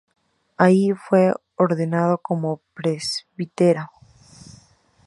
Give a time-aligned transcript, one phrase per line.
[0.57, 3.91] Allí fue ordenado como presbítero.